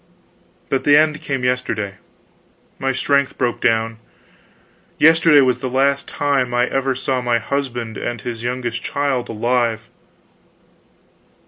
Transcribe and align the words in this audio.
But 0.67 0.83
the 0.83 0.97
end 0.97 1.21
came 1.21 1.43
yesterday; 1.43 1.97
my 2.79 2.91
strength 2.91 3.37
broke 3.37 3.61
down. 3.61 3.99
Yesterday 4.97 5.41
was 5.41 5.59
the 5.59 5.69
last 5.69 6.07
time 6.07 6.55
I 6.55 6.65
ever 6.65 6.95
saw 6.95 7.21
my 7.21 7.37
husband 7.37 7.97
and 7.97 8.19
this 8.19 8.41
youngest 8.41 8.81
child 8.81 9.29
alive. 9.29 9.89